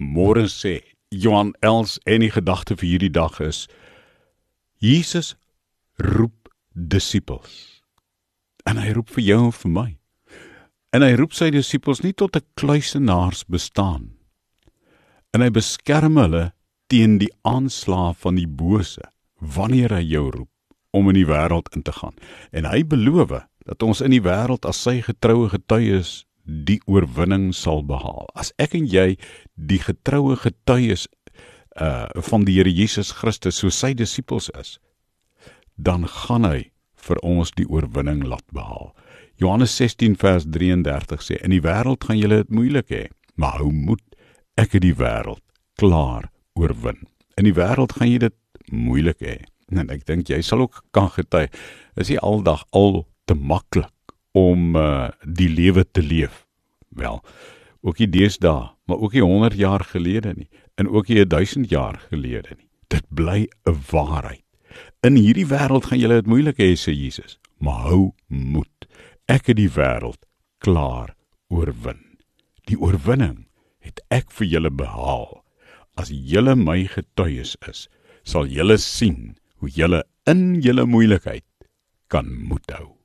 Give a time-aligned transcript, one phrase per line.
[0.00, 0.80] Môre sê
[1.12, 3.66] Johan Els en die gedagte vir hierdie dag is
[4.80, 5.34] Jesus
[6.00, 7.82] roep disippels.
[8.64, 9.90] En hy roep vir jou en vir my.
[10.96, 14.16] En hy roep sy disippels nie tot 'n kluisenaars bestaan.
[15.34, 16.52] En hy beskerm hulle
[16.88, 19.04] teen die aanslae van die bose
[19.36, 20.50] wanneer hy jou roep
[20.90, 22.16] om in die wêreld in te gaan.
[22.52, 27.84] En hy beloof dat ons in die wêreld as sy getroue getuies die oorwinning sal
[27.86, 28.26] behaal.
[28.34, 29.14] As ek en jy
[29.54, 31.06] die getroue getuies
[31.80, 34.78] uh van die Here Jesus Christus soos sy disippels is,
[35.78, 36.70] dan gaan hy
[37.06, 38.90] vir ons die oorwinning laat behaal.
[39.40, 43.70] Johannes 16 vers 33 sê: "In die wêreld gaan julle dit moeilik hê, maar hou
[43.72, 44.04] moed,
[44.56, 45.42] ek het die wêreld
[45.78, 47.06] klaar oorwin."
[47.38, 48.36] In die wêreld gaan jy dit
[48.68, 49.38] moeilik hê.
[49.70, 51.48] En ek dink jy sal ook kan getuig,
[51.96, 53.94] is nie aldag al te maklik
[54.32, 56.46] om uh, die lewe te leef.
[56.96, 57.20] Wel,
[57.80, 62.00] ook nie deesdae, maar ook nie 100 jaar gelede nie, en ook nie 1000 jaar
[62.10, 62.68] gelede nie.
[62.88, 64.44] Dit bly 'n waarheid.
[65.00, 68.86] In hierdie wêreld gaan julle dit moeilik hê, sê Jesus, maar hou moed.
[69.26, 70.26] Ek het die wêreld
[70.58, 71.14] klaar
[71.48, 72.18] oorwin.
[72.68, 73.46] Die oorwinning
[73.78, 75.42] het ek vir julle behaal.
[75.96, 77.88] As julle my getuies is,
[78.22, 81.46] sal julle sien hoe julle in julle moeilikheid
[82.08, 82.99] kan moed hou.